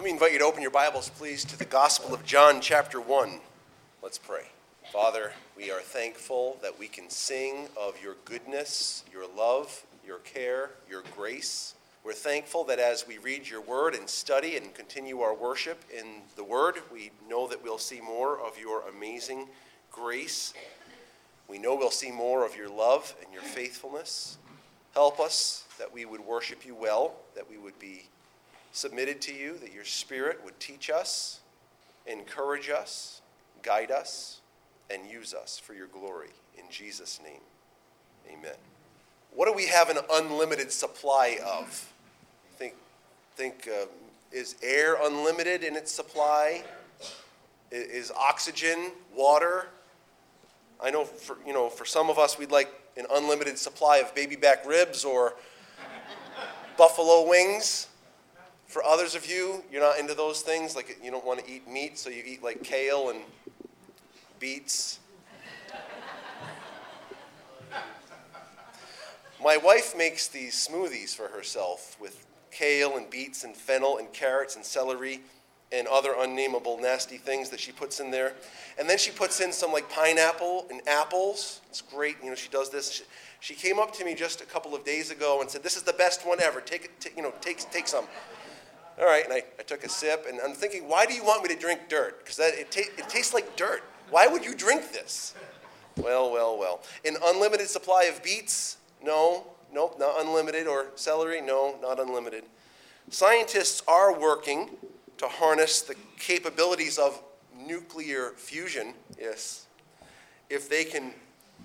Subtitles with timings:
[0.00, 2.98] Let me invite you to open your Bibles, please, to the Gospel of John, chapter
[2.98, 3.38] 1.
[4.02, 4.44] Let's pray.
[4.90, 10.70] Father, we are thankful that we can sing of your goodness, your love, your care,
[10.88, 11.74] your grace.
[12.02, 16.22] We're thankful that as we read your word and study and continue our worship in
[16.34, 19.50] the word, we know that we'll see more of your amazing
[19.92, 20.54] grace.
[21.46, 24.38] We know we'll see more of your love and your faithfulness.
[24.94, 28.08] Help us that we would worship you well, that we would be
[28.72, 31.40] submitted to you, that your Spirit would teach us,
[32.06, 33.20] encourage us,
[33.62, 34.40] guide us,
[34.90, 36.30] and use us for your glory.
[36.58, 37.40] In Jesus' name,
[38.26, 38.56] amen.
[39.32, 41.92] What do we have an unlimited supply of?
[42.56, 42.74] Think,
[43.36, 43.86] think uh,
[44.32, 46.64] is air unlimited in its supply?
[47.70, 49.68] Is oxygen, water?
[50.82, 54.12] I know for, you know, for some of us, we'd like an unlimited supply of
[54.14, 55.34] baby back ribs or
[56.76, 57.86] buffalo wings.
[58.70, 60.76] For others of you, you're not into those things.
[60.76, 63.18] Like you don't want to eat meat, so you eat like kale and
[64.38, 65.00] beets.
[69.42, 74.54] My wife makes these smoothies for herself with kale and beets and fennel and carrots
[74.54, 75.22] and celery
[75.72, 78.34] and other unnameable nasty things that she puts in there.
[78.78, 81.60] And then she puts in some like pineapple and apples.
[81.70, 82.18] It's great.
[82.22, 82.92] You know, she does this.
[82.92, 83.02] She,
[83.40, 85.82] she came up to me just a couple of days ago and said, "This is
[85.82, 86.60] the best one ever.
[86.60, 87.12] Take it.
[87.16, 88.04] You know, take take some."
[89.00, 91.42] All right, and I, I took a sip, and I'm thinking, why do you want
[91.42, 92.18] me to drink dirt?
[92.18, 93.82] Because it, ta- it tastes like dirt.
[94.10, 95.34] Why would you drink this?
[95.96, 96.82] Well, well, well.
[97.06, 98.76] An unlimited supply of beets?
[99.02, 100.66] No, nope, not unlimited.
[100.66, 101.40] Or celery?
[101.40, 102.44] No, not unlimited.
[103.08, 104.70] Scientists are working
[105.16, 107.22] to harness the capabilities of
[107.66, 109.66] nuclear fusion, yes.
[110.50, 111.12] If they can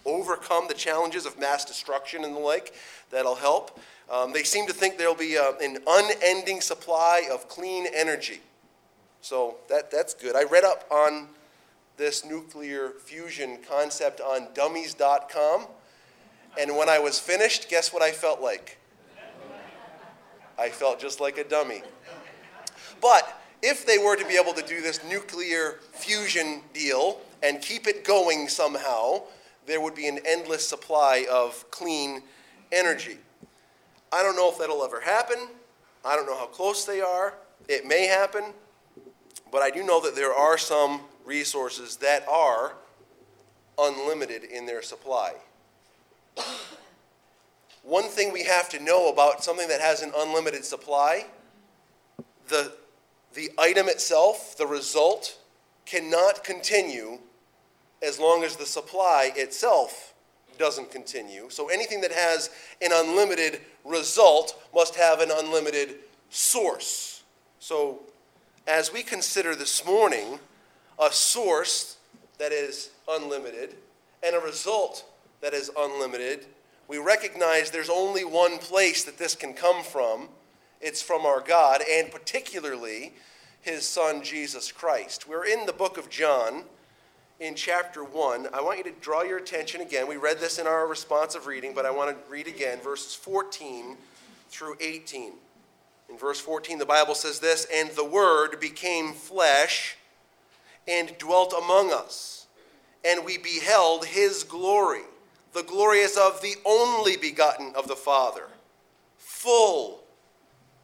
[0.06, 2.73] overcome the challenges of mass destruction and the like,
[3.11, 3.80] that'll help.
[4.11, 8.42] Um, they seem to think there'll be a, uh, an unending supply of clean energy.
[9.22, 10.36] So that, that's good.
[10.36, 11.28] I read up on
[11.97, 15.66] this nuclear fusion concept on dummies.com.
[16.59, 18.78] And when I was finished, guess what I felt like?
[20.57, 21.81] I felt just like a dummy.
[23.01, 27.88] But if they were to be able to do this nuclear fusion deal and keep
[27.88, 29.24] it going somehow,
[29.66, 32.22] there would be an endless supply of clean
[32.72, 33.18] energy.
[34.16, 35.36] I don't know if that'll ever happen.
[36.06, 37.34] I don't know how close they are.
[37.68, 38.53] It may happen.
[39.52, 42.75] But I do know that there are some resources that are
[43.78, 45.34] unlimited in their supply.
[47.84, 51.25] One thing we have to know about something that has an unlimited supply
[52.48, 52.72] the,
[53.34, 55.38] the item itself, the result,
[55.86, 57.20] cannot continue
[58.02, 60.15] as long as the supply itself
[60.58, 61.50] doesn't continue.
[61.50, 62.50] So anything that has
[62.82, 65.96] an unlimited result must have an unlimited
[66.30, 67.24] source.
[67.60, 68.02] So
[68.68, 70.40] as we consider this morning
[71.02, 71.98] a source
[72.38, 73.76] that is unlimited
[74.24, 75.06] and a result
[75.42, 76.46] that is unlimited,
[76.88, 80.30] we recognize there's only one place that this can come from.
[80.82, 83.14] It's from our God, and particularly
[83.62, 85.28] his Son, Jesus Christ.
[85.28, 86.66] We're in the book of John
[87.40, 88.47] in chapter 1.
[88.53, 90.07] I want you to draw your attention again.
[90.07, 93.97] We read this in our responsive reading, but I want to read again verses 14
[94.50, 95.34] through 18.
[96.09, 99.97] In verse 14, the Bible says this And the Word became flesh
[100.88, 102.47] and dwelt among us,
[103.03, 105.01] and we beheld his glory.
[105.53, 108.47] The glory is of the only begotten of the Father,
[109.18, 110.03] full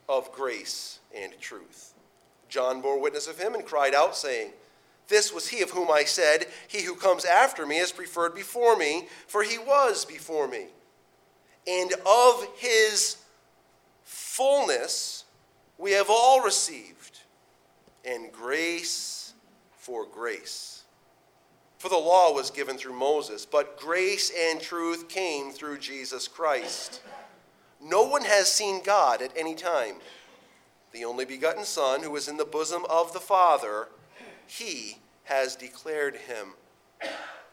[0.10, 1.94] of grace and truth.
[2.50, 4.52] John bore witness of him and cried out, saying,
[5.12, 8.76] this was he of whom I said, He who comes after me is preferred before
[8.76, 10.68] me, for he was before me.
[11.68, 13.18] And of his
[14.04, 15.26] fullness
[15.78, 17.20] we have all received,
[18.04, 19.34] and grace
[19.78, 20.84] for grace.
[21.78, 27.02] For the law was given through Moses, but grace and truth came through Jesus Christ.
[27.84, 29.96] No one has seen God at any time.
[30.92, 33.88] The only begotten Son, who is in the bosom of the Father,
[34.52, 36.50] he has declared him.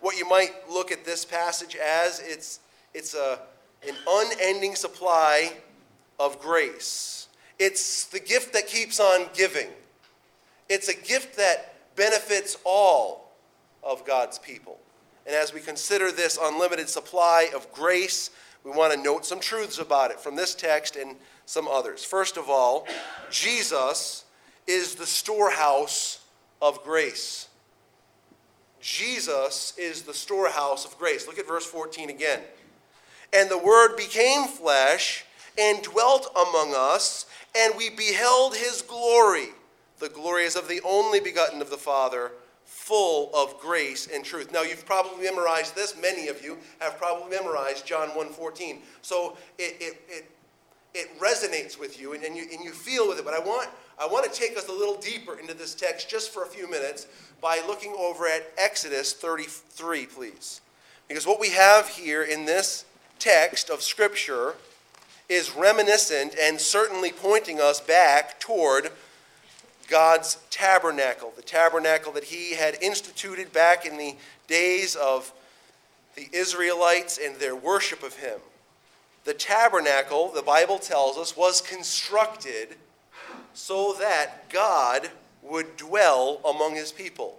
[0.01, 2.59] What you might look at this passage as it's,
[2.93, 3.39] it's a,
[3.87, 5.53] an unending supply
[6.19, 7.29] of grace.
[7.59, 9.69] It's the gift that keeps on giving.
[10.69, 13.31] It's a gift that benefits all
[13.85, 14.79] of God's people.
[15.25, 18.31] And as we consider this unlimited supply of grace,
[18.65, 21.15] we want to note some truths about it from this text and
[21.47, 22.03] some others.
[22.03, 22.89] First of all,
[23.31, 24.25] Jesus
[24.67, 26.18] is the storehouse
[26.61, 27.49] of grace.
[28.81, 31.27] Jesus is the storehouse of grace.
[31.27, 32.41] Look at verse 14 again.
[33.33, 35.25] And the Word became flesh
[35.59, 37.27] and dwelt among us,
[37.57, 39.49] and we beheld his glory,
[39.99, 42.31] The glory is of the only begotten of the Father,
[42.65, 44.53] full of grace and truth.
[44.53, 46.01] Now you've probably memorized this.
[46.01, 48.79] Many of you have probably memorized John 1:14.
[49.03, 50.31] So it, it, it,
[50.95, 53.25] it resonates with you and, and you and you feel with it.
[53.25, 53.69] But I want
[54.01, 56.71] I want to take us a little deeper into this text just for a few
[56.71, 57.09] minutes
[57.41, 60.61] by looking over at Exodus 33, please.
[61.09, 62.85] Because what we have here in this
[63.19, 64.55] text of Scripture
[65.29, 68.91] is reminiscent and certainly pointing us back toward
[69.89, 74.15] God's tabernacle, the tabernacle that He had instituted back in the
[74.47, 75.33] days of
[76.15, 78.39] the Israelites and their worship of Him.
[79.25, 82.77] The tabernacle, the Bible tells us, was constructed
[83.55, 85.11] so that God
[85.43, 87.39] would dwell among His people.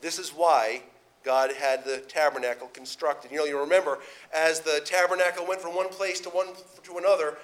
[0.00, 0.82] This is why
[1.24, 3.30] God had the tabernacle constructed.
[3.30, 3.98] You know, you remember
[4.34, 6.48] as the tabernacle went from one place to one
[6.84, 7.36] to another,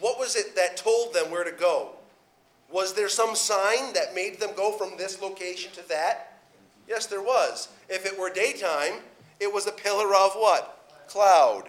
[0.00, 1.90] what was it that told them where to go?
[2.70, 6.40] Was there some sign that made them go from this location to that?
[6.88, 7.68] Yes, there was.
[7.88, 8.94] If it were daytime,
[9.38, 11.06] it was a pillar of what?
[11.06, 11.64] Cloud,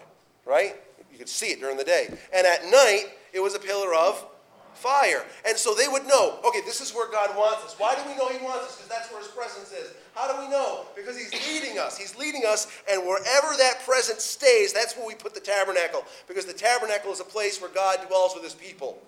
[0.45, 0.75] right?
[1.11, 2.07] You could see it during the day.
[2.33, 4.25] And at night, it was a pillar of
[4.75, 5.23] fire.
[5.47, 7.75] And so they would know, okay, this is where God wants us.
[7.77, 8.75] Why do we know He wants us?
[8.75, 9.93] Because that's where His presence is.
[10.15, 10.85] How do we know?
[10.95, 11.97] Because He's leading us.
[11.97, 16.05] He's leading us, and wherever that presence stays, that's where we put the tabernacle.
[16.27, 18.99] Because the tabernacle is a place where God dwells with His people.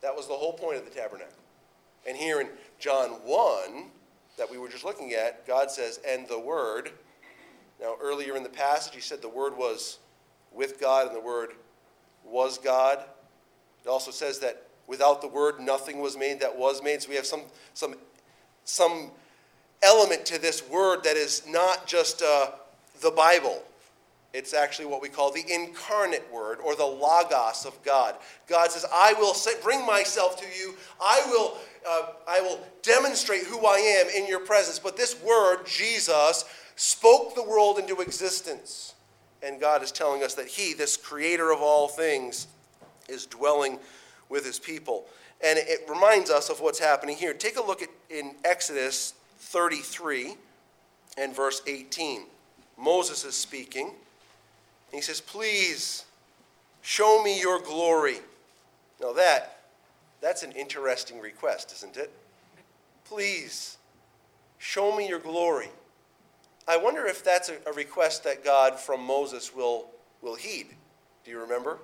[0.00, 1.34] That was the whole point of the tabernacle.
[2.06, 2.48] And here in
[2.80, 3.84] John 1,
[4.36, 6.90] that we were just looking at, God says, and the Word.
[7.80, 9.98] Now, earlier in the passage, He said the Word was
[10.52, 11.50] with God, and the Word
[12.24, 13.04] was God.
[13.84, 17.00] It also says that Without the word, nothing was made that was made.
[17.00, 17.40] So we have some,
[17.72, 17.94] some,
[18.66, 19.10] some
[19.82, 22.50] element to this word that is not just uh,
[23.00, 23.62] the Bible.
[24.34, 28.16] It's actually what we call the incarnate word or the logos of God.
[28.46, 30.74] God says, I will bring myself to you.
[31.00, 31.56] I will,
[31.88, 34.78] uh, I will demonstrate who I am in your presence.
[34.78, 36.44] But this word, Jesus,
[36.76, 38.92] spoke the world into existence.
[39.42, 42.46] And God is telling us that He, this creator of all things,
[43.08, 43.78] is dwelling
[44.32, 45.04] with his people.
[45.44, 47.34] And it reminds us of what's happening here.
[47.34, 50.36] Take a look at in Exodus 33
[51.18, 52.22] and verse 18.
[52.78, 53.92] Moses is speaking.
[54.90, 56.06] He says, Please
[56.80, 58.16] show me your glory.
[59.00, 59.58] Now that
[60.22, 62.10] that's an interesting request, isn't it?
[63.04, 63.76] Please
[64.58, 65.68] show me your glory.
[66.66, 69.86] I wonder if that's a, a request that God from Moses will,
[70.22, 70.68] will heed.
[71.24, 71.78] Do you remember?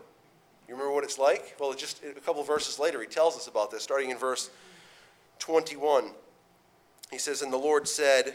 [0.69, 1.56] You remember what it's like?
[1.59, 4.50] Well, just a couple verses later, he tells us about this, starting in verse
[5.38, 6.11] 21.
[7.11, 8.35] He says, And the Lord said,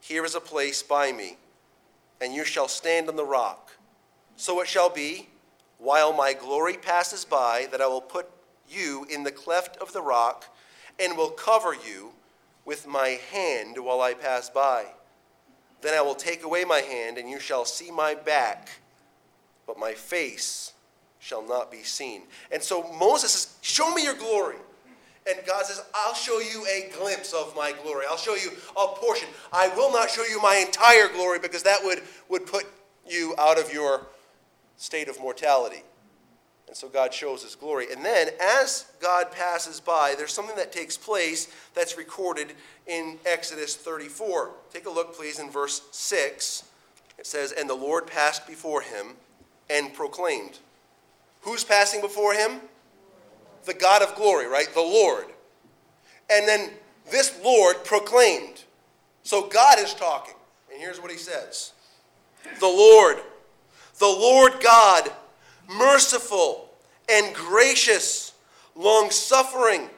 [0.00, 1.36] Here is a place by me,
[2.20, 3.70] and you shall stand on the rock.
[4.34, 5.28] So it shall be,
[5.78, 8.26] while my glory passes by, that I will put
[8.68, 10.46] you in the cleft of the rock,
[10.98, 12.10] and will cover you
[12.64, 14.86] with my hand while I pass by.
[15.82, 18.80] Then I will take away my hand, and you shall see my back,
[19.68, 20.72] but my face
[21.20, 22.22] shall not be seen.
[22.50, 24.56] And so Moses says, Show me your glory.
[25.28, 28.06] And God says, I'll show you a glimpse of my glory.
[28.08, 29.28] I'll show you a portion.
[29.52, 32.00] I will not show you my entire glory because that would,
[32.30, 32.66] would put
[33.06, 34.06] you out of your
[34.76, 35.82] state of mortality.
[36.66, 37.86] And so God shows his glory.
[37.92, 42.52] And then, as God passes by, there's something that takes place that's recorded
[42.86, 44.52] in Exodus 34.
[44.72, 46.64] Take a look, please, in verse 6.
[47.18, 49.08] It says, And the Lord passed before him
[49.68, 50.60] and proclaimed,
[51.42, 52.60] Who's passing before him?
[53.64, 54.68] The God of glory, right?
[54.72, 55.26] The Lord.
[56.30, 56.70] And then
[57.10, 58.64] this Lord proclaimed.
[59.22, 60.34] So God is talking.
[60.72, 61.72] And here's what he says
[62.60, 63.18] The Lord,
[63.98, 65.10] the Lord God,
[65.68, 66.70] merciful
[67.10, 68.32] and gracious,
[68.74, 69.90] long suffering,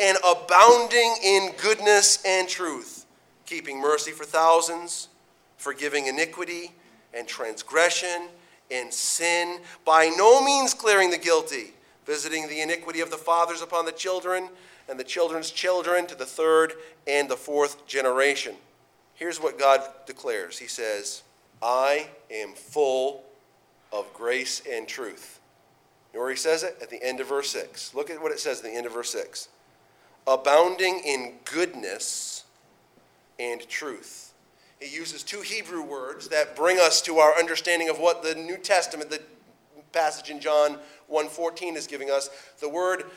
[0.00, 3.06] and abounding in goodness and truth,
[3.46, 5.08] keeping mercy for thousands,
[5.56, 6.72] forgiving iniquity
[7.14, 8.28] and transgression
[8.70, 11.74] in sin, by no means clearing the guilty,
[12.06, 14.48] visiting the iniquity of the fathers upon the children
[14.88, 16.74] and the children's children to the third
[17.06, 18.54] and the fourth generation.
[19.14, 21.22] Here's what God declares He says,
[21.62, 23.24] I am full
[23.92, 25.40] of grace and truth.
[26.12, 26.76] You know where he says it?
[26.80, 27.94] At the end of verse 6.
[27.94, 29.48] Look at what it says at the end of verse 6
[30.28, 32.44] abounding in goodness
[33.38, 34.27] and truth
[34.80, 38.56] he uses two Hebrew words that bring us to our understanding of what the New
[38.56, 39.20] Testament, the
[39.92, 42.30] passage in John 1:14 is giving us.
[42.60, 43.10] The word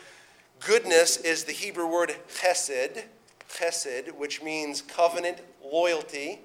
[0.59, 3.03] goodness is the Hebrew word chesed,
[3.49, 6.41] chesed, which means covenant loyalty,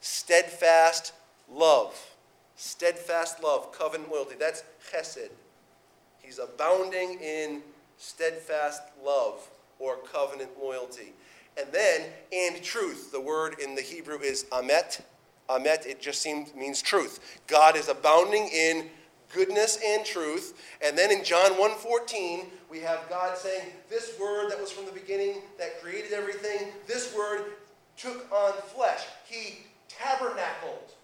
[0.00, 1.12] steadfast
[1.48, 1.98] love.
[2.56, 4.36] Steadfast love, covenant loyalty.
[4.38, 4.62] That's
[4.92, 5.30] chesed.
[6.20, 7.62] He's abounding in
[7.96, 9.48] steadfast love
[9.78, 11.14] or covenant loyalty.
[11.60, 12.02] And then,
[12.32, 13.12] and truth.
[13.12, 15.04] The word in the Hebrew is amet.
[15.48, 17.40] Amet, it just seems, means truth.
[17.48, 18.88] God is abounding in
[19.32, 20.58] goodness and truth.
[20.82, 24.92] And then in John 1:14, we have God saying, "This word that was from the
[24.92, 27.56] beginning that created everything, this word
[27.96, 29.04] took on flesh.
[29.26, 30.94] He tabernacled."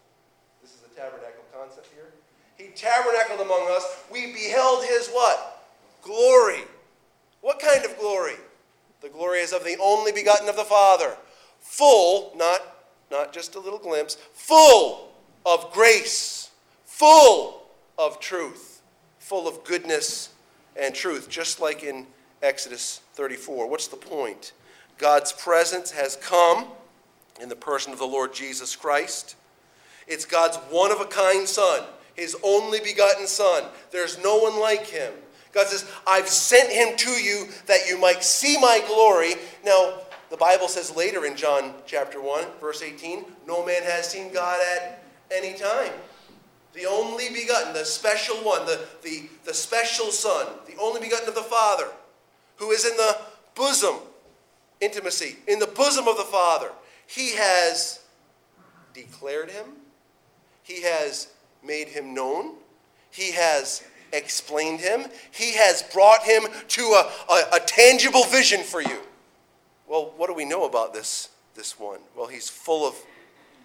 [0.63, 2.13] This is the tabernacle concept here.
[2.57, 3.85] He tabernacled among us.
[4.11, 5.65] We beheld his what?
[6.03, 6.65] Glory.
[7.43, 8.37] What kind of glory?
[9.01, 11.17] The glory is of the only begotten of the Father,
[11.61, 12.61] full, not,
[13.11, 15.13] not just a little glimpse, full
[15.45, 16.51] of grace,
[16.85, 17.63] full
[17.99, 18.83] of truth,
[19.19, 20.31] full of goodness
[20.81, 22.07] and truth, just like in
[22.43, 23.69] Exodus 34.
[23.69, 24.53] What's the point?
[24.99, 26.67] God's presence has come
[27.41, 29.37] in the person of the Lord Jesus Christ.
[30.07, 31.85] It's God's one of a kind Son,
[32.15, 33.65] his only begotten Son.
[33.91, 35.13] There's no one like him.
[35.57, 39.37] God says, I've sent him to you that you might see my glory.
[39.65, 39.95] Now,
[40.29, 44.61] the Bible says later in John chapter 1, verse 18, no man has seen God
[44.77, 45.93] at any time.
[46.75, 51.35] The only begotten, the special one, the, the, the special Son, the only begotten of
[51.35, 51.87] the Father,
[52.57, 53.17] who is in the
[53.55, 53.97] bosom,
[54.83, 56.71] intimacy, in the bosom of the Father.
[57.07, 58.01] He has
[58.93, 59.65] declared him,
[60.63, 61.29] He has
[61.65, 62.57] made him known,
[63.11, 63.83] He has
[64.13, 68.99] explained him, He has brought him to a, a, a tangible vision for you.
[69.87, 72.01] Well, what do we know about this, this one?
[72.17, 72.97] Well, he's full of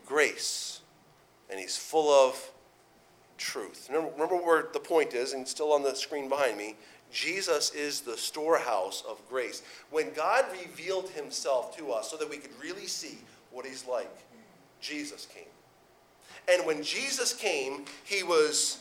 [0.06, 0.82] grace
[1.50, 2.52] and he's full of
[3.38, 3.88] truth.
[3.90, 6.76] Remember, remember where the point is, and still on the screen behind me.
[7.12, 9.64] Jesus is the storehouse of grace.
[9.90, 13.18] When God revealed himself to us so that we could really see
[13.52, 14.16] what he's like,
[14.80, 15.44] Jesus came.
[16.48, 18.80] And when Jesus came, he was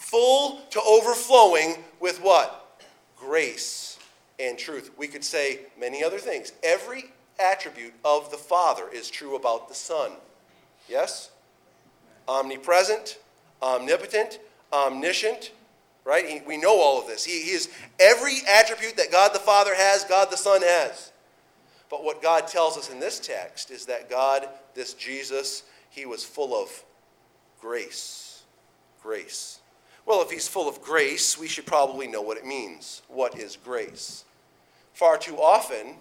[0.00, 2.80] full to overflowing with what?
[3.16, 3.98] Grace
[4.40, 4.90] and truth.
[4.96, 6.52] We could say many other things.
[6.62, 7.04] Every
[7.38, 10.12] attribute of the Father is true about the Son.
[10.88, 11.30] Yes?
[12.26, 13.18] Omnipresent,
[13.62, 14.40] omnipotent,
[14.72, 15.52] omniscient,
[16.04, 16.26] right?
[16.26, 17.24] He, we know all of this.
[17.24, 17.68] He, he is
[18.00, 21.12] every attribute that God the Father has, God the Son has.
[21.90, 26.24] But what God tells us in this text is that God, this Jesus, he was
[26.24, 26.84] full of
[27.60, 28.42] grace.
[29.02, 29.60] Grace.
[30.10, 33.02] Well, if he's full of grace, we should probably know what it means.
[33.06, 34.24] What is grace?
[34.92, 35.94] Far too often,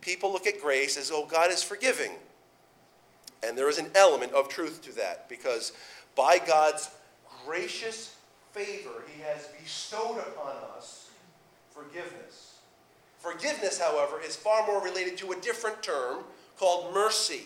[0.00, 2.10] people look at grace as, oh, God is forgiving.
[3.46, 5.70] And there is an element of truth to that because
[6.16, 6.90] by God's
[7.46, 8.16] gracious
[8.50, 11.10] favor, he has bestowed upon us
[11.70, 12.58] forgiveness.
[13.20, 16.24] Forgiveness, however, is far more related to a different term
[16.58, 17.42] called mercy.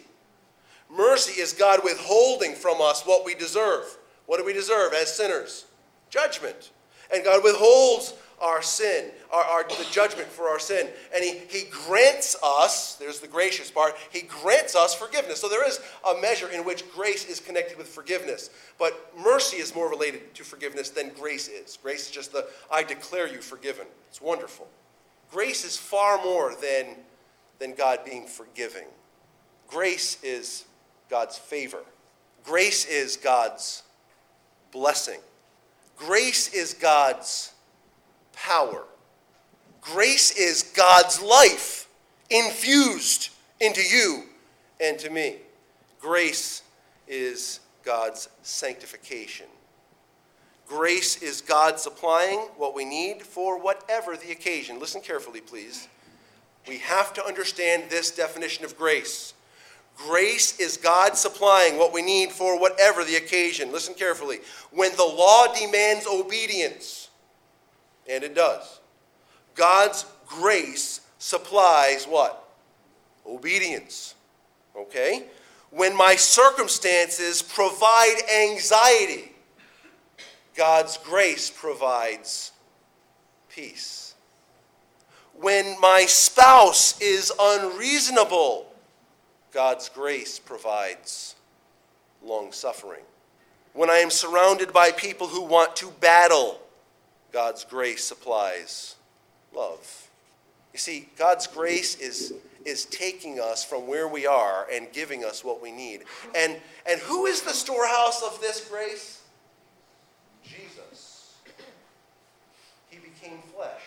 [0.90, 3.98] Mercy is God withholding from us what we deserve.
[4.24, 5.66] What do we deserve as sinners?
[6.10, 6.72] Judgment.
[7.12, 10.88] And God withholds our sin, our, our, the judgment for our sin.
[11.14, 15.40] And he, he grants us, there's the gracious part, He grants us forgiveness.
[15.40, 18.50] So there is a measure in which grace is connected with forgiveness.
[18.78, 21.78] But mercy is more related to forgiveness than grace is.
[21.82, 23.86] Grace is just the, I declare you forgiven.
[24.08, 24.68] It's wonderful.
[25.30, 26.96] Grace is far more than,
[27.58, 28.86] than God being forgiving.
[29.66, 30.64] Grace is
[31.10, 31.82] God's favor,
[32.44, 33.82] grace is God's
[34.72, 35.20] blessing,
[35.98, 37.52] grace is God's
[38.32, 38.84] power.
[39.80, 41.88] Grace is God's life
[42.30, 44.24] infused into you
[44.80, 45.36] and to me.
[46.00, 46.62] Grace
[47.06, 49.46] is God's sanctification.
[50.66, 54.78] Grace is God supplying what we need for whatever the occasion.
[54.78, 55.88] Listen carefully, please.
[56.68, 59.32] We have to understand this definition of grace.
[60.06, 63.72] Grace is God supplying what we need for whatever the occasion.
[63.72, 64.38] Listen carefully.
[64.70, 67.08] When the law demands obedience,
[68.08, 68.80] and it does.
[69.54, 72.48] God's grace supplies what?
[73.26, 74.14] Obedience.
[74.76, 75.24] Okay?
[75.70, 79.32] When my circumstances provide anxiety,
[80.56, 82.52] God's grace provides
[83.50, 84.14] peace.
[85.34, 88.67] When my spouse is unreasonable,
[89.52, 91.34] God's grace provides
[92.22, 93.02] long suffering.
[93.72, 96.60] When I am surrounded by people who want to battle,
[97.32, 98.96] God's grace supplies
[99.54, 100.08] love.
[100.72, 105.42] You see, God's grace is, is taking us from where we are and giving us
[105.42, 106.02] what we need.
[106.34, 109.22] And, and who is the storehouse of this grace?
[110.44, 111.36] Jesus.
[112.90, 113.82] He became flesh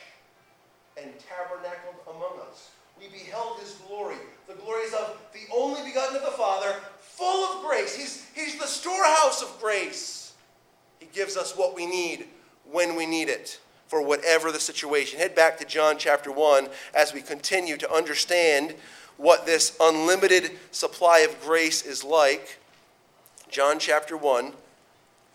[0.97, 2.71] and tabernacled among us.
[3.01, 4.15] We beheld his glory.
[4.47, 7.95] The glories of the only begotten of the Father, full of grace.
[7.95, 10.33] He's, he's the storehouse of grace.
[10.99, 12.27] He gives us what we need
[12.71, 13.59] when we need it.
[13.91, 15.19] for whatever the situation.
[15.19, 18.73] Head back to John chapter 1 as we continue to understand
[19.17, 22.57] what this unlimited supply of grace is like.
[23.49, 24.53] John chapter 1.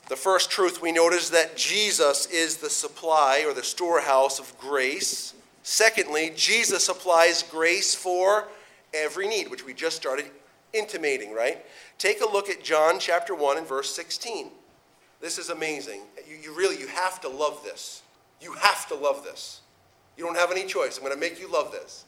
[0.08, 4.58] The first truth we notice is that Jesus is the supply or the storehouse of
[4.58, 5.35] grace.
[5.68, 8.46] Secondly, Jesus applies grace for
[8.94, 10.26] every need, which we just started
[10.73, 11.66] intimating, right?
[11.99, 14.50] Take a look at John chapter 1 and verse 16.
[15.20, 16.02] This is amazing.
[16.30, 18.02] You, you really, you have to love this.
[18.40, 19.61] You have to love this.
[20.16, 20.99] You don't have any choice.
[20.99, 22.04] I'm going to make you love this.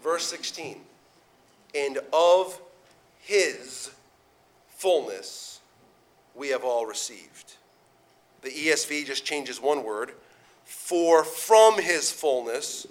[0.00, 0.78] Verse 16.
[1.74, 2.60] And of
[3.18, 3.90] his
[4.76, 5.58] fullness
[6.36, 7.54] we have all received.
[8.42, 10.12] The ESV just changes one word.
[10.66, 12.86] For from his fullness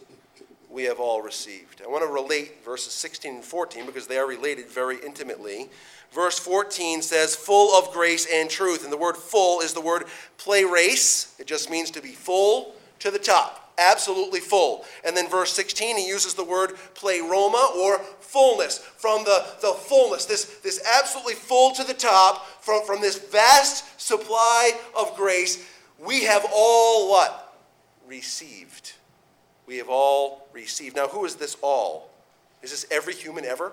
[0.70, 1.82] we have all received.
[1.84, 5.70] I want to relate verses 16 and 14 because they are related very intimately.
[6.12, 8.84] Verse 14 says, full of grace and truth.
[8.84, 10.06] And the word full is the word
[10.38, 11.36] pleres.
[11.40, 14.86] It just means to be full to the top, absolutely full.
[15.06, 20.26] And then verse 16, he uses the word pleroma or fullness, from the, the fullness,
[20.26, 25.66] this, this absolutely full to the top, from, from this vast supply of grace,
[26.04, 27.45] we have all what?
[28.08, 28.94] Received
[29.68, 30.96] we have all received.
[30.96, 32.10] Now, who is this all?
[32.62, 33.72] Is this every human ever?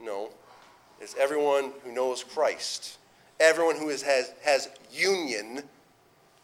[0.00, 0.30] No.
[1.00, 2.98] It's everyone who knows Christ.
[3.40, 5.62] Everyone who is, has, has union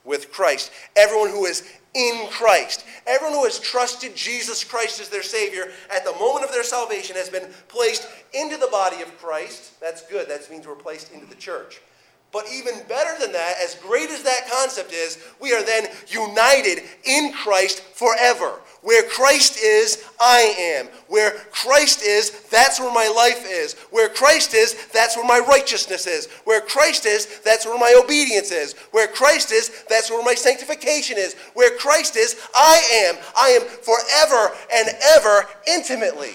[0.05, 0.71] with Christ.
[0.97, 2.85] Everyone who is in Christ.
[3.07, 7.17] Everyone who has trusted Jesus Christ as their Savior at the moment of their salvation
[7.17, 9.81] has been placed into the body of Christ.
[9.81, 10.29] That's good.
[10.29, 11.81] That means we're placed into the church.
[12.30, 16.82] But even better than that, as great as that concept is, we are then united
[17.04, 18.61] in Christ forever.
[18.82, 20.87] Where Christ is, I am.
[21.08, 23.75] Where Christ is, that's where my life is.
[23.90, 26.26] Where Christ is, that's where my righteousness is.
[26.44, 28.75] Where Christ is, that's where my obedience is.
[28.90, 31.35] Where Christ is, that's where my sanctification is.
[31.54, 33.16] Where Christ is, I am.
[33.37, 36.35] I am forever and ever intimately,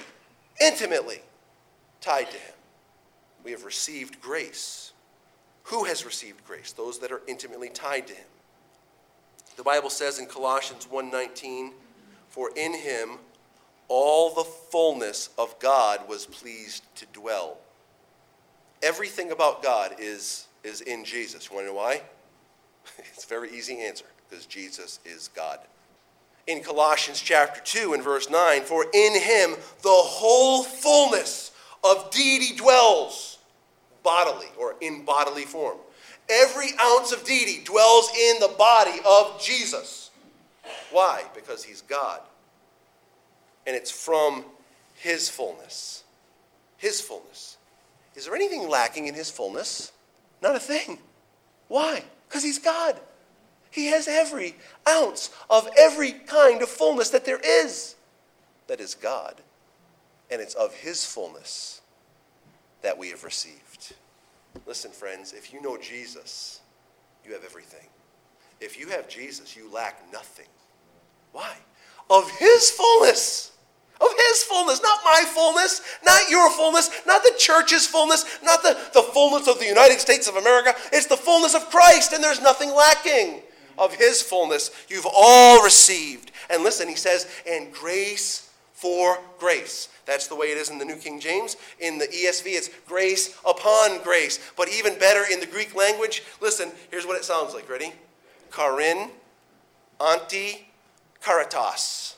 [0.59, 1.21] intimately
[2.01, 2.53] tied to Him.
[3.43, 4.92] We have received grace
[5.63, 6.71] who has received grace?
[6.71, 8.27] Those that are intimately tied to him.
[9.55, 11.73] The Bible says in Colossians 1:19,
[12.29, 13.19] "For in him
[13.87, 17.59] all the fullness of God was pleased to dwell."
[18.81, 21.49] Everything about God is, is in Jesus.
[21.49, 22.03] You want to know why?
[23.13, 25.59] It's a very easy answer because Jesus is God.
[26.47, 31.51] In Colossians chapter 2 and verse 9, for in him the whole fullness
[31.83, 33.32] of deity dwells
[34.03, 35.77] bodily or in bodily form.
[36.29, 40.11] Every ounce of deity dwells in the body of Jesus.
[40.91, 41.23] Why?
[41.33, 42.21] Because he's God.
[43.65, 44.45] And it's from
[44.95, 46.03] his fullness.
[46.77, 47.57] His fullness.
[48.15, 49.91] Is there anything lacking in his fullness?
[50.41, 50.99] Not a thing.
[51.67, 52.03] Why?
[52.27, 52.99] Because he's God.
[53.71, 54.55] He has every
[54.87, 57.95] ounce of every kind of fullness that there is.
[58.67, 59.41] That is God.
[60.29, 61.81] And it's of his fullness
[62.83, 63.95] that we have received.
[64.67, 66.61] Listen, friends, if you know Jesus,
[67.25, 67.87] you have everything.
[68.61, 70.45] If you have Jesus, you lack nothing.
[71.31, 71.55] Why?
[72.09, 73.51] Of his fullness.
[73.99, 78.77] Of his fullness, not my fullness, not your fullness, not the church's fullness, not the,
[78.93, 80.75] the fullness of the United States of America.
[80.91, 83.41] It's the fullness of Christ, and there's nothing lacking.
[83.75, 86.31] Of his fullness, you've all received.
[86.49, 89.89] And listen, he says, and grace for grace.
[90.05, 91.55] That's the way it is in the New King James.
[91.79, 94.39] In the ESV, it's grace upon grace.
[94.57, 97.69] But even better in the Greek language, listen, here's what it sounds like.
[97.69, 97.93] Ready?
[98.53, 99.11] Charin,
[100.05, 100.67] anti,
[101.23, 102.15] charitos.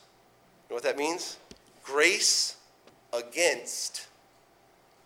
[0.68, 1.38] You know what that means?
[1.84, 2.56] Grace
[3.14, 4.08] against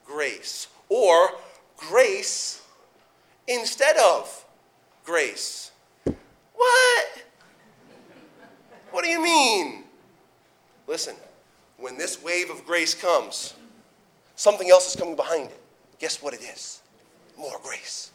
[0.05, 0.67] grace.
[0.87, 1.31] Or
[1.75, 2.61] grace
[3.47, 4.45] instead of
[5.03, 5.71] grace.
[6.55, 7.23] What?
[8.91, 9.83] What do you mean?
[10.87, 11.15] Listen,
[11.79, 13.53] when this wave of grace comes,
[14.35, 15.59] something else is coming behind it.
[15.99, 16.81] Guess what it is?
[17.37, 18.11] More grace.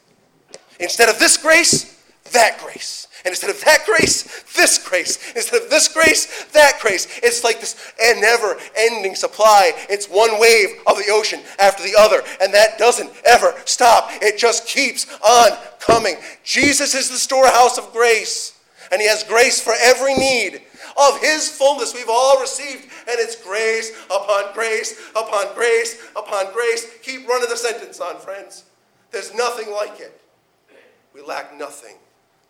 [0.79, 3.07] Instead of this grace, that grace.
[3.23, 5.33] And instead of that grace, this grace.
[5.35, 7.07] Instead of this grace, that grace.
[7.23, 9.71] It's like this never ending supply.
[9.89, 14.09] It's one wave of the ocean after the other, and that doesn't ever stop.
[14.21, 16.17] It just keeps on coming.
[16.43, 18.59] Jesus is the storehouse of grace,
[18.91, 20.61] and He has grace for every need.
[20.97, 26.87] Of His fullness we've all received, and it's grace upon grace upon grace upon grace.
[27.01, 28.63] Keep running the sentence on, friends.
[29.11, 30.21] There's nothing like it.
[31.13, 31.95] We lack nothing.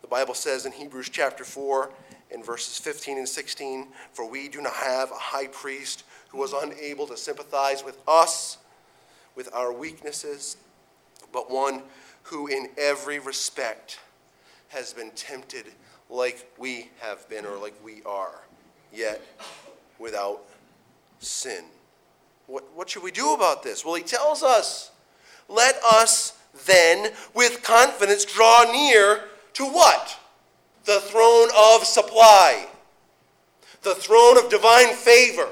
[0.02, 1.90] The Bible says in Hebrews chapter 4,
[2.30, 6.52] in verses 15 and 16, For we do not have a high priest who was
[6.52, 8.58] unable to sympathize with us,
[9.34, 10.56] with our weaknesses,
[11.32, 11.82] but one
[12.24, 14.00] who in every respect
[14.68, 15.66] has been tempted
[16.08, 18.42] like we have been or like we are,
[18.92, 19.20] yet
[19.98, 20.42] without
[21.18, 21.64] sin.
[22.46, 23.84] What, what should we do about this?
[23.84, 24.92] Well, he tells us,
[25.48, 30.18] let us then with confidence draw near to what?
[30.84, 32.66] The throne of supply,
[33.82, 35.48] the throne of divine favor,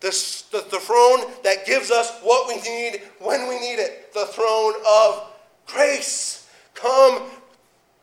[0.00, 0.08] the,
[0.52, 4.74] the, the throne that gives us what we need when we need it, the throne
[4.88, 5.30] of
[5.66, 6.48] grace.
[6.74, 7.22] Come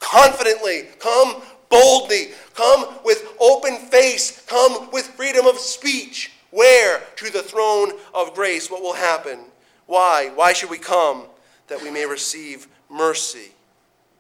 [0.04, 6.32] confidently, come boldly, come with open face, come with freedom of speech.
[6.52, 7.02] Where?
[7.16, 8.70] To the throne of grace.
[8.70, 9.40] What will happen?
[9.88, 10.30] Why?
[10.36, 11.24] Why should we come?
[11.68, 13.54] That we may receive mercy,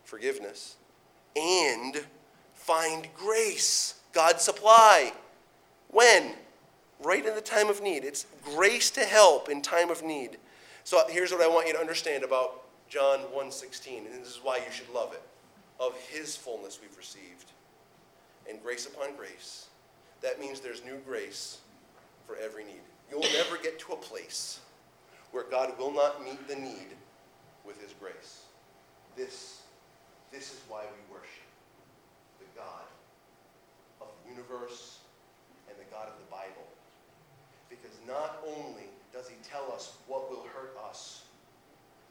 [0.03, 0.77] forgiveness,
[1.35, 2.03] and
[2.55, 5.13] find grace, God's supply.
[5.89, 6.33] When?
[7.03, 8.03] Right in the time of need.
[8.03, 10.37] It's grace to help in time of need.
[10.85, 14.57] So here's what I want you to understand about John 1:16, and this is why
[14.57, 15.21] you should love it.
[15.83, 17.51] Of his fullness we've received,
[18.49, 19.67] and grace upon grace.
[20.21, 21.57] That means there's new grace
[22.25, 22.79] for every need.
[23.11, 24.61] You'll never get to a place
[25.33, 26.95] where God will not meet the need
[27.65, 28.43] with his grace.
[29.17, 29.63] This,
[30.31, 31.51] this is why we worship
[32.39, 32.85] the God
[33.99, 34.99] of the universe
[35.67, 36.65] and the God of the Bible.
[37.69, 41.23] Because not only does he tell us what will hurt us,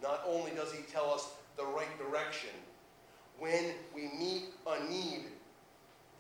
[0.02, 2.50] not only does he tell us the right direction,
[3.42, 5.24] when we meet a need,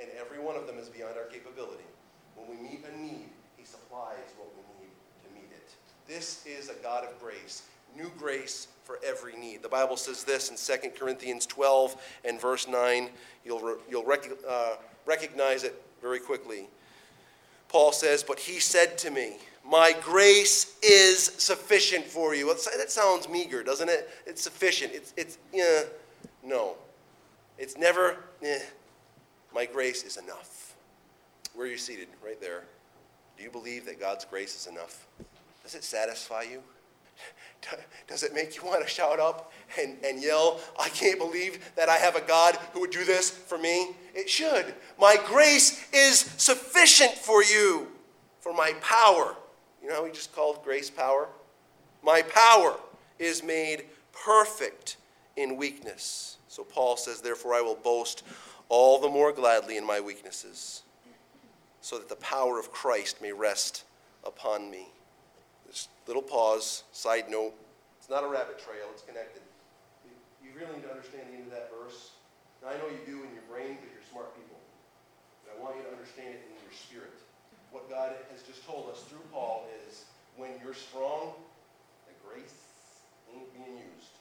[0.00, 1.84] and every one of them is beyond our capability,
[2.34, 4.90] when we meet a need, he supplies what we need
[5.22, 5.70] to meet it.
[6.08, 7.62] This is a God of grace,
[7.96, 9.62] new grace for every need.
[9.62, 13.10] The Bible says this in 2 Corinthians 12 and verse 9.
[13.44, 14.74] You'll, re- you'll rec- uh,
[15.06, 16.68] recognize it very quickly.
[17.68, 22.48] Paul says, But he said to me, My grace is sufficient for you.
[22.48, 24.10] That sounds meager, doesn't it?
[24.26, 24.92] It's sufficient.
[24.92, 25.82] It's, it's yeah,
[26.42, 26.74] no.
[27.62, 28.58] It's never, eh.
[29.54, 30.74] My grace is enough.
[31.54, 32.08] Where are you seated?
[32.20, 32.64] Right there.
[33.38, 35.06] Do you believe that God's grace is enough?
[35.62, 36.60] Does it satisfy you?
[38.08, 41.88] Does it make you want to shout up and, and yell, I can't believe that
[41.88, 43.90] I have a God who would do this for me?
[44.12, 44.74] It should.
[44.98, 47.86] My grace is sufficient for you,
[48.40, 49.36] for my power.
[49.80, 51.28] You know how he just called grace power?
[52.02, 52.74] My power
[53.20, 54.96] is made perfect
[55.36, 56.38] in weakness.
[56.52, 58.28] So Paul says, Therefore, I will boast
[58.68, 60.82] all the more gladly in my weaknesses,
[61.80, 63.84] so that the power of Christ may rest
[64.20, 64.92] upon me.
[65.66, 67.56] This little pause, side note.
[67.96, 69.40] It's not a rabbit trail, it's connected.
[70.44, 72.12] You, really need to understand the end of that verse.
[72.60, 74.60] Now, I know you do in your brain because you're smart people.
[75.48, 77.16] But I want you to understand it in your spirit.
[77.72, 80.04] What God has just told us through Paul is
[80.36, 81.32] when you're strong,
[82.04, 82.60] the grace
[83.32, 84.12] ain't being used.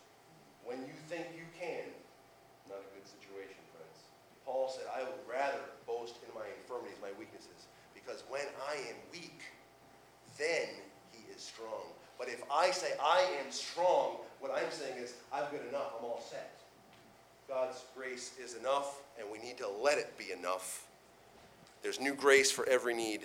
[0.63, 1.91] When you think you can,
[2.71, 3.99] not a good situation, friends.
[4.51, 8.95] Paul said, I would rather boast in my infirmities, my weaknesses, because when I am
[9.13, 9.39] weak,
[10.37, 10.67] then
[11.13, 11.87] he is strong.
[12.19, 16.03] But if I say I am strong, what I'm saying is I'm good enough, I'm
[16.03, 16.57] all set.
[17.47, 20.85] God's grace is enough, and we need to let it be enough.
[21.81, 23.21] There's new grace for every need.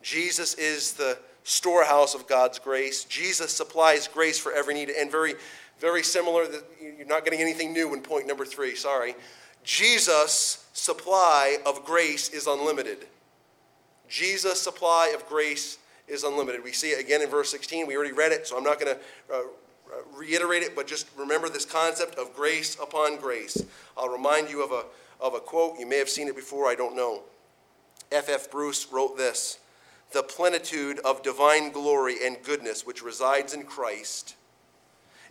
[0.00, 3.04] Jesus is the storehouse of God's grace.
[3.04, 5.34] Jesus supplies grace for every need, and very,
[5.78, 6.46] very similar.
[6.80, 8.74] You're not getting anything new in point number three.
[8.74, 9.14] Sorry.
[9.64, 13.06] Jesus' supply of grace is unlimited.
[14.08, 16.62] Jesus' supply of grace is unlimited.
[16.62, 17.86] We see it again in verse 16.
[17.86, 19.00] We already read it, so I'm not going to
[19.34, 23.64] uh, uh, reiterate it, but just remember this concept of grace upon grace.
[23.96, 24.84] I'll remind you of a,
[25.24, 25.78] of a quote.
[25.78, 27.22] You may have seen it before, I don't know.
[28.10, 28.28] F.F.
[28.28, 28.50] F.
[28.50, 29.58] Bruce wrote this
[30.12, 34.34] The plenitude of divine glory and goodness which resides in Christ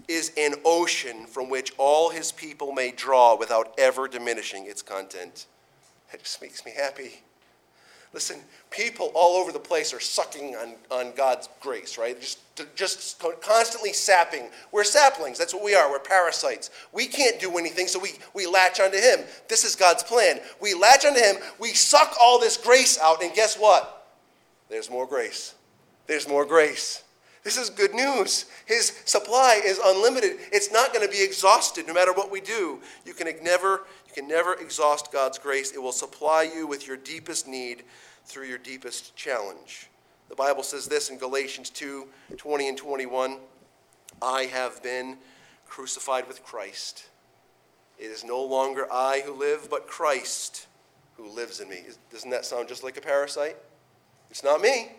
[0.07, 5.47] is an ocean from which all his people may draw without ever diminishing its content.
[6.11, 7.21] That just makes me happy.
[8.13, 12.19] Listen, people all over the place are sucking on, on God's grace, right?
[12.19, 12.39] Just,
[12.75, 14.49] just constantly sapping.
[14.73, 15.37] We're saplings.
[15.37, 15.89] That's what we are.
[15.89, 16.71] We're parasites.
[16.91, 19.19] We can't do anything, so we, we latch onto Him.
[19.47, 20.41] This is God's plan.
[20.61, 24.07] We latch onto Him, we suck all this grace out, and guess what?
[24.69, 25.55] There's more grace.
[26.07, 27.03] There's more grace.
[27.43, 28.45] This is good news.
[28.65, 30.37] His supply is unlimited.
[30.51, 32.79] It's not going to be exhausted no matter what we do.
[33.05, 35.71] You can never you can never exhaust God's grace.
[35.71, 37.83] It will supply you with your deepest need
[38.25, 39.87] through your deepest challenge.
[40.29, 43.37] The Bible says this in Galatians 2 20 and 21
[44.21, 45.17] I have been
[45.65, 47.07] crucified with Christ.
[47.97, 50.67] It is no longer I who live, but Christ
[51.17, 51.83] who lives in me.
[52.11, 53.57] Doesn't that sound just like a parasite?
[54.29, 54.91] It's not me,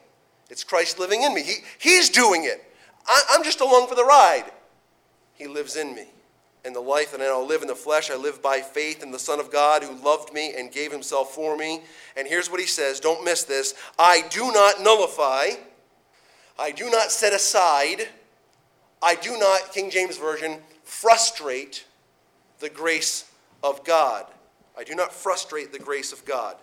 [0.52, 1.42] it's Christ living in me.
[1.42, 2.62] He, he's doing it.
[3.06, 4.44] I, I'm just along for the ride.
[5.32, 6.08] He lives in me.
[6.64, 9.10] and the life that I now live in the flesh, I live by faith in
[9.10, 11.80] the Son of God who loved me and gave himself for me.
[12.16, 15.52] And here's what he says don't miss this I do not nullify,
[16.58, 18.08] I do not set aside,
[19.02, 21.86] I do not, King James Version, frustrate
[22.60, 23.24] the grace
[23.62, 24.26] of God.
[24.76, 26.56] I do not frustrate the grace of God.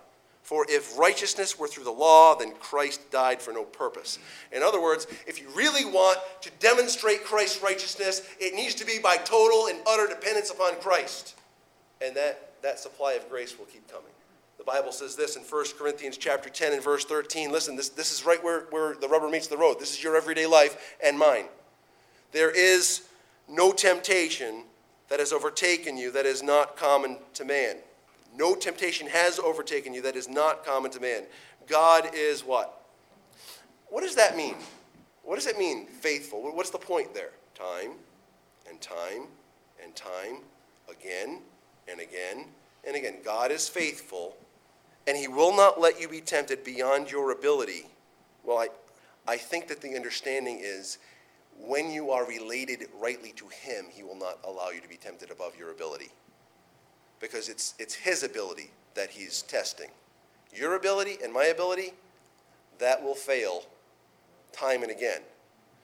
[0.50, 4.18] For if righteousness were through the law, then Christ died for no purpose.
[4.52, 8.98] In other words, if you really want to demonstrate Christ's righteousness, it needs to be
[8.98, 11.36] by total and utter dependence upon Christ.
[12.02, 14.10] And that, that supply of grace will keep coming.
[14.58, 17.52] The Bible says this in 1 Corinthians chapter 10 and verse 13.
[17.52, 19.80] Listen, this, this is right where, where the rubber meets the road.
[19.80, 21.46] This is your everyday life and mine.
[22.32, 23.04] There is
[23.48, 24.64] no temptation
[25.10, 27.76] that has overtaken you that is not common to man.
[28.36, 31.24] No temptation has overtaken you that is not common to man.
[31.68, 32.82] God is what?
[33.90, 34.56] What does that mean?
[35.24, 36.42] What does it mean, faithful?
[36.56, 37.32] What's the point there?
[37.56, 37.92] Time
[38.70, 39.28] and time
[39.84, 40.38] and time,
[40.90, 41.40] again
[41.88, 42.46] and again
[42.86, 43.18] and again.
[43.24, 44.36] God is faithful,
[45.08, 47.86] and He will not let you be tempted beyond your ability.
[48.44, 48.70] Well, I,
[49.28, 50.98] I think that the understanding is
[51.60, 55.30] when you are related rightly to Him, He will not allow you to be tempted
[55.32, 56.12] above your ability
[57.20, 59.90] because it's, it's his ability that he's testing.
[60.54, 61.94] Your ability and my ability,
[62.80, 63.64] that will fail
[64.52, 65.22] time and again.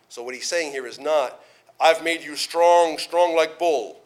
[0.10, 1.40] So, what he's saying here is not,
[1.80, 4.00] I've made you strong, strong like bull.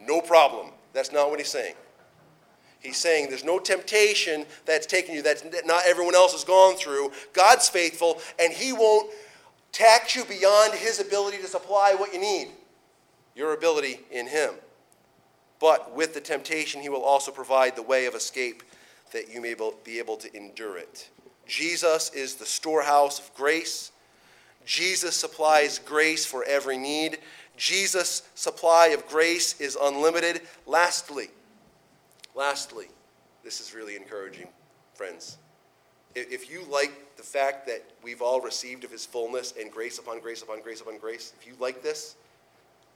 [0.00, 0.70] No problem.
[0.92, 1.74] That's not what he's saying.
[2.80, 7.12] He's saying there's no temptation that's taken you that not everyone else has gone through.
[7.32, 9.10] God's faithful, and he won't
[9.72, 12.48] tax you beyond his ability to supply what you need.
[13.34, 14.54] Your ability in him.
[15.60, 18.62] But with the temptation, he will also provide the way of escape
[19.12, 21.08] that you may be able to endure it.
[21.46, 23.92] Jesus is the storehouse of grace.
[24.64, 27.18] Jesus supplies grace for every need.
[27.56, 30.42] Jesus' supply of grace is unlimited.
[30.66, 31.28] Lastly,
[32.34, 32.86] lastly,
[33.44, 34.48] this is really encouraging,
[34.94, 35.38] friends.
[36.14, 40.20] If you like the fact that we've all received of his fullness and grace upon
[40.20, 42.16] grace upon grace upon grace, if you like this,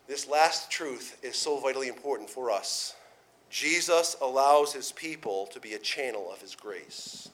[0.08, 2.96] this last truth is so vitally important for us.
[3.50, 7.28] Jesus allows his people to be a channel of his grace.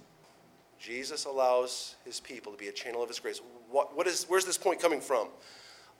[0.78, 3.40] Jesus allows his people to be a channel of his grace.
[3.70, 5.28] What, what is, where's this point coming from?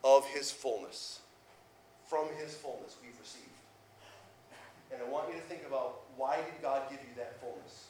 [0.03, 1.21] Of his fullness.
[2.07, 3.47] From his fullness we've received.
[4.93, 7.87] And I want you to think about why did God give you that fullness?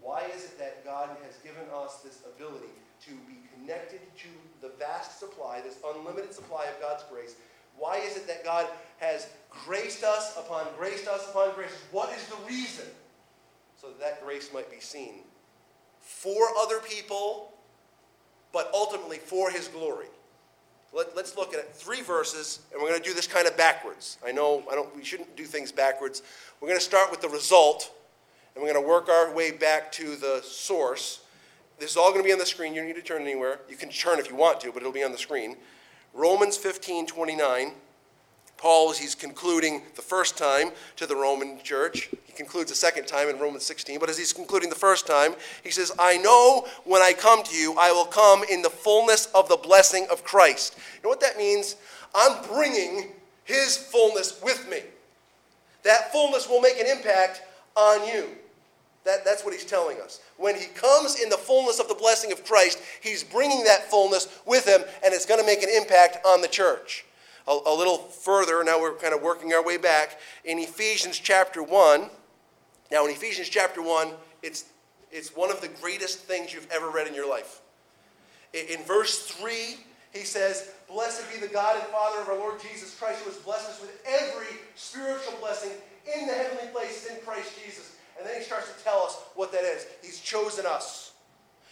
[0.00, 2.72] Why is it that God has given us this ability
[3.04, 4.28] to be connected to
[4.60, 7.36] the vast supply, this unlimited supply of God's grace,
[7.78, 8.66] why is it that God
[8.98, 11.70] has graced us upon graced us upon grace?
[11.90, 12.86] What is the reason?
[13.80, 15.20] So that, that grace might be seen
[16.00, 17.52] for other people,
[18.52, 20.06] but ultimately for His glory.
[20.92, 21.70] Let, us look at it.
[21.74, 24.16] three verses, and we're going to do this kind of backwards.
[24.24, 26.22] I know I don't, we shouldn't do things backwards.
[26.60, 27.92] We're going to start with the result,
[28.54, 31.20] and we're going to work our way back to the source.
[31.78, 32.72] This is all going to be on the screen.
[32.72, 33.60] You don't need to turn anywhere.
[33.68, 35.56] You can turn if you want to, but it'll be on the screen.
[36.16, 37.72] Romans 15 29.
[38.56, 43.06] Paul, as he's concluding the first time to the Roman church, he concludes the second
[43.06, 46.66] time in Romans 16, but as he's concluding the first time, he says, I know
[46.84, 50.24] when I come to you, I will come in the fullness of the blessing of
[50.24, 50.74] Christ.
[50.96, 51.76] You know what that means?
[52.14, 53.12] I'm bringing
[53.44, 54.80] his fullness with me.
[55.82, 57.42] That fullness will make an impact
[57.76, 58.28] on you.
[59.06, 60.20] That, that's what he's telling us.
[60.36, 64.26] When he comes in the fullness of the blessing of Christ, he's bringing that fullness
[64.44, 67.06] with him, and it's going to make an impact on the church.
[67.46, 71.62] A, a little further, now we're kind of working our way back, in Ephesians chapter
[71.62, 72.10] 1.
[72.90, 74.08] Now, in Ephesians chapter 1,
[74.42, 74.64] it's,
[75.12, 77.60] it's one of the greatest things you've ever read in your life.
[78.52, 79.76] In, in verse 3,
[80.12, 83.38] he says, Blessed be the God and Father of our Lord Jesus Christ, who has
[83.38, 85.70] blessed us with every spiritual blessing
[86.12, 87.92] in the heavenly places in Christ Jesus.
[88.18, 89.86] And then he starts to tell us what that is.
[90.02, 91.12] He's chosen us,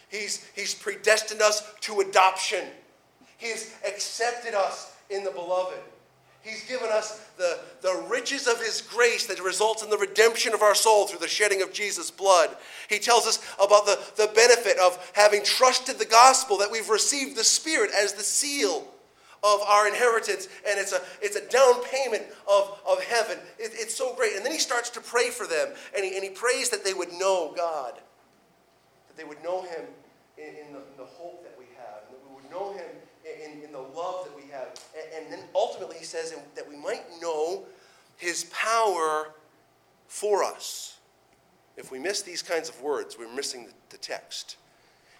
[0.09, 2.65] he's, he's predestined us to adoption,
[3.37, 5.77] He's accepted us in the beloved.
[6.41, 10.61] He's given us the, the riches of His grace that results in the redemption of
[10.61, 12.55] our soul through the shedding of Jesus' blood.
[12.87, 17.35] He tells us about the, the benefit of having trusted the gospel, that we've received
[17.35, 18.87] the Spirit as the seal
[19.45, 23.37] of our inheritance, and it's a, it's a down payment of, of heaven.
[23.59, 24.35] It, it's so great.
[24.35, 26.93] And then he starts to pray for them, and he, and he prays that they
[26.93, 27.93] would know God,
[29.07, 29.85] that they would know him
[30.37, 32.89] in, in, the, in the, hope that we have, and that we would know him
[33.23, 34.69] in, in the love that we have.
[34.97, 37.63] And, and then ultimately he says that we might know
[38.17, 39.33] his power
[40.07, 40.97] for us.
[41.77, 44.57] If we miss these kinds of words, we're missing the, the text.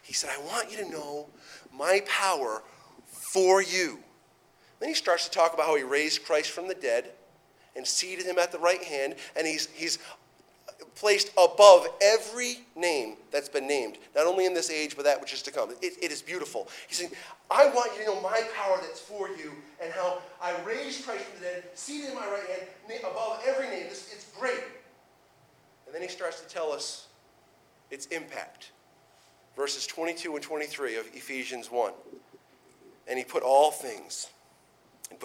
[0.02, 1.28] He said, I want you to know
[1.74, 2.64] my power
[3.34, 4.00] for you.
[4.86, 7.10] Then he starts to talk about how he raised Christ from the dead
[7.76, 9.98] and seated him at the right hand, and he's, he's
[10.94, 15.34] placed above every name that's been named, not only in this age, but that which
[15.34, 15.72] is to come.
[15.82, 16.70] It, it is beautiful.
[16.88, 17.10] He's saying,
[17.50, 21.24] I want you to know my power that's for you and how I raised Christ
[21.24, 23.88] from the dead, seated in my right hand, above every name.
[23.88, 24.62] It's, great.
[25.88, 27.08] And then he starts to tell us
[27.90, 28.70] its impact.
[29.56, 31.92] Verses 22 and 23 of Ephesians 1.
[33.08, 34.28] And he put all things,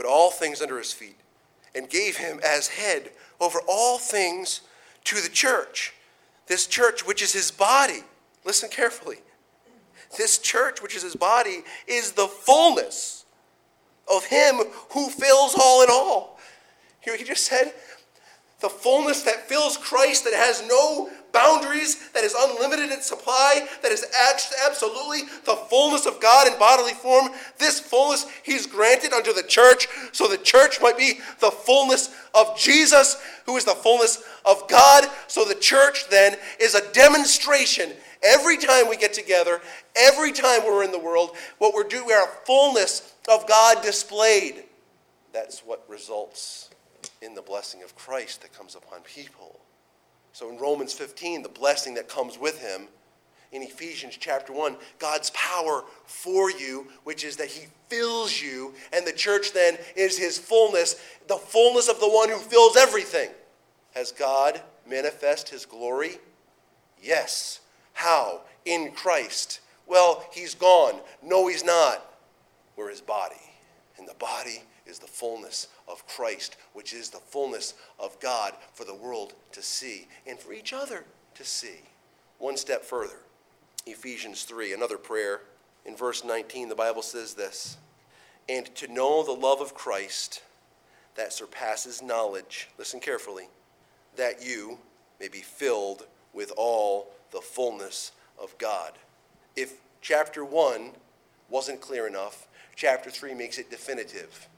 [0.01, 1.19] put all things under his feet,
[1.75, 4.63] and gave him as head over all things
[5.05, 5.93] to the church.
[6.47, 8.03] This church, which is his body.
[8.47, 9.19] Listen carefully.
[10.17, 13.27] This church, which is his body, is the fullness
[14.11, 14.55] of him
[14.93, 16.41] who fills all in all.
[17.01, 17.75] Here he just said,
[18.61, 23.93] the fullness that fills Christ, that has no boundaries, that is unlimited in supply, that
[23.93, 24.07] is
[24.67, 27.31] absolutely the fullness of God in bodily form.
[27.59, 32.59] This fullness He's granted unto the church, so the church might be the fullness of
[32.59, 35.07] Jesus, who is the fullness of God.
[35.27, 37.93] So the church then is a demonstration.
[38.23, 39.61] Every time we get together,
[39.97, 43.83] every time we're in the world, what we're doing, we are a fullness of God
[43.83, 44.65] displayed.
[45.33, 46.71] That's what results
[47.23, 49.61] in the blessing of Christ that comes upon people.
[50.33, 52.89] So in Romans 15, the blessing that comes with him.
[53.53, 59.05] In Ephesians chapter 1, God's power for you, which is that he fills you, and
[59.05, 60.95] the church then is his fullness,
[61.27, 63.29] the fullness of the one who fills everything.
[63.95, 66.19] Has God manifest his glory?
[67.03, 67.61] Yes.
[67.93, 68.43] How?
[68.65, 69.61] In Christ.
[69.87, 71.01] Well, he's gone.
[71.21, 72.07] No, he's not.
[72.77, 73.35] We're his body.
[73.99, 78.85] And the body is the fullness of Christ, which is the fullness of God for
[78.85, 81.81] the world to see and for each other to see.
[82.39, 83.21] One step further,
[83.87, 85.43] Ephesians 3, another prayer.
[85.87, 87.79] In verse 19, the Bible says this
[88.49, 90.43] And to know the love of Christ
[91.15, 93.49] that surpasses knowledge, listen carefully,
[94.17, 94.79] that you
[95.19, 98.93] may be filled with all the fullness of God.
[99.57, 100.91] If chapter 1
[101.49, 104.49] wasn't clear enough, chapter 3 makes it definitive.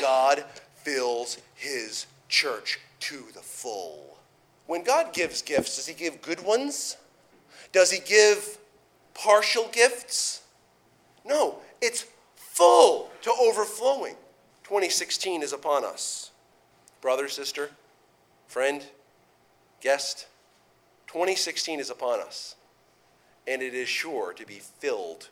[0.00, 0.44] God
[0.76, 4.18] fills his church to the full.
[4.66, 6.96] When God gives gifts, does he give good ones?
[7.72, 8.58] Does he give
[9.14, 10.42] partial gifts?
[11.24, 14.14] No, it's full to overflowing.
[14.64, 16.30] 2016 is upon us.
[17.00, 17.70] Brother, sister,
[18.46, 18.82] friend,
[19.80, 20.26] guest,
[21.08, 22.56] 2016 is upon us.
[23.46, 25.28] And it is sure to be filled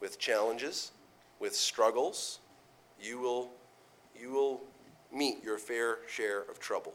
[0.00, 0.92] with challenges,
[1.38, 2.38] with struggles.
[3.00, 3.50] You will
[4.18, 4.60] you will
[5.12, 6.92] meet your fair share of trouble.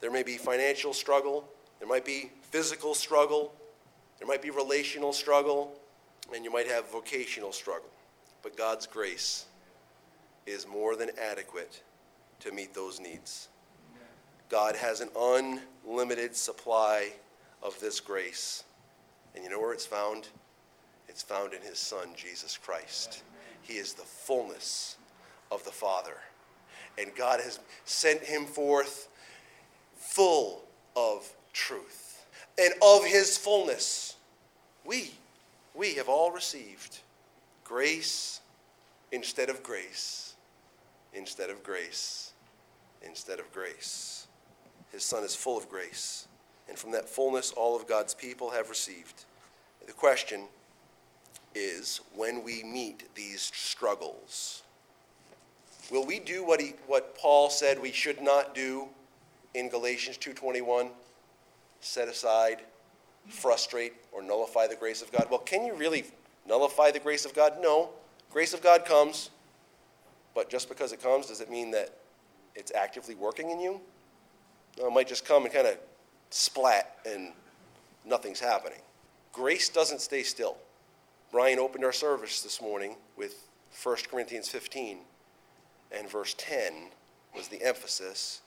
[0.00, 3.54] There may be financial struggle, there might be physical struggle,
[4.18, 5.78] there might be relational struggle,
[6.34, 7.90] and you might have vocational struggle.
[8.42, 9.46] But God's grace
[10.46, 11.82] is more than adequate
[12.40, 13.48] to meet those needs.
[14.48, 17.12] God has an unlimited supply
[17.62, 18.64] of this grace.
[19.34, 20.28] And you know where it's found?
[21.08, 23.22] It's found in his Son, Jesus Christ.
[23.62, 24.96] He is the fullness
[25.50, 26.16] of the Father
[26.98, 29.08] and God has sent him forth
[29.96, 30.64] full
[30.96, 32.26] of truth
[32.58, 34.16] and of his fullness.
[34.84, 35.12] We,
[35.74, 36.98] we have all received
[37.64, 38.40] grace
[39.12, 40.34] instead of grace,
[41.14, 42.32] instead of grace,
[43.02, 44.26] instead of grace.
[44.92, 46.26] His Son is full of grace,
[46.68, 49.24] and from that fullness, all of God's people have received.
[49.86, 50.44] The question
[51.54, 54.62] is when we meet these struggles,
[55.90, 58.88] Will we do what, he, what Paul said we should not do
[59.54, 60.90] in Galatians 2.21?
[61.80, 62.58] Set aside,
[63.28, 65.26] frustrate, or nullify the grace of God?
[65.30, 66.04] Well, can you really
[66.46, 67.54] nullify the grace of God?
[67.60, 67.90] No.
[68.30, 69.30] Grace of God comes,
[70.34, 71.90] but just because it comes, does it mean that
[72.54, 73.80] it's actively working in you?
[74.78, 75.78] No, it might just come and kind of
[76.28, 77.32] splat and
[78.04, 78.80] nothing's happening.
[79.32, 80.58] Grace doesn't stay still.
[81.32, 83.48] Brian opened our service this morning with
[83.82, 84.98] 1 Corinthians 15
[85.92, 86.90] and verse 10
[87.36, 88.40] was the emphasis.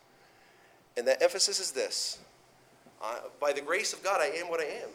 [0.98, 2.20] And that emphasis is this
[3.40, 4.90] By the grace of God, I am what I am.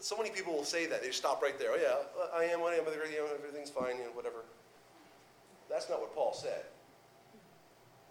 [0.00, 1.02] So many people will say that.
[1.02, 1.70] They stop right there.
[1.72, 2.84] Oh, yeah, I am what I am.
[2.84, 4.46] By the grace, of everything's fine, you know, whatever.
[5.68, 6.62] That's not what Paul said.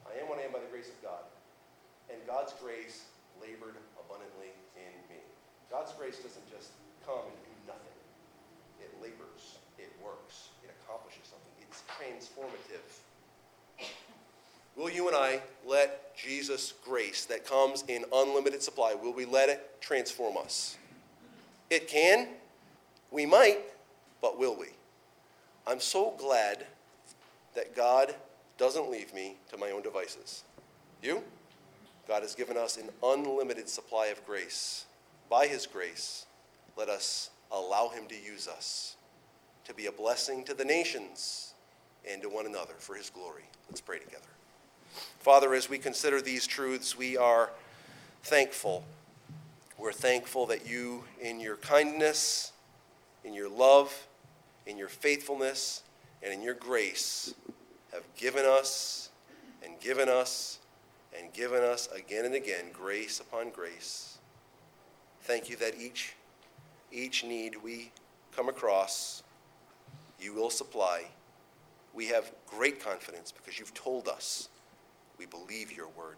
[0.04, 1.24] I am what I am by the grace of God.
[2.12, 3.08] And God's grace
[3.40, 5.20] labored abundantly in me.
[5.72, 6.72] God's grace doesn't just
[7.04, 7.98] come and do nothing,
[8.80, 12.84] it labors, it works, it accomplishes something, it's transformative.
[14.78, 19.50] Will you and I let Jesus' grace that comes in unlimited supply, will we let
[19.50, 20.78] it transform us?
[21.72, 22.28] It can.
[23.10, 23.60] We might,
[24.22, 24.68] but will we?
[25.66, 26.66] I'm so glad
[27.56, 28.14] that God
[28.58, 30.44] doesn't leave me to my own devices.
[31.02, 31.24] You?
[32.08, 34.86] God has given us an unlimited supply of grace.
[35.30, 36.26] By His grace,
[36.78, 38.96] let us allow Him to use us
[39.66, 41.54] to be a blessing to the nations
[42.10, 43.44] and to one another for His glory.
[43.70, 44.37] Let's pray together.
[45.20, 47.52] Father, as we consider these truths, we are
[48.24, 48.84] thankful.
[49.78, 52.52] We're thankful that you, in your kindness,
[53.24, 54.08] in your love,
[54.66, 55.84] in your faithfulness,
[56.24, 57.34] and in your grace,
[57.94, 59.10] have given us
[59.64, 60.60] and given us
[61.18, 64.18] and given us again and again grace upon grace.
[65.22, 66.14] Thank you that each,
[66.92, 67.92] each need we
[68.36, 69.24] come across,
[70.20, 71.06] you will supply.
[71.94, 74.50] We have great confidence because you've told us.
[75.18, 76.18] We believe your word.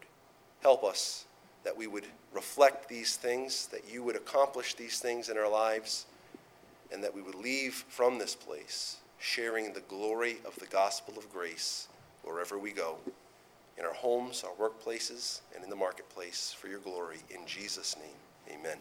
[0.62, 1.26] Help us
[1.64, 6.06] that we would reflect these things, that you would accomplish these things in our lives,
[6.92, 11.32] and that we would leave from this place sharing the glory of the gospel of
[11.32, 11.88] grace
[12.24, 12.98] wherever we go
[13.78, 17.18] in our homes, our workplaces, and in the marketplace for your glory.
[17.30, 18.78] In Jesus' name, amen.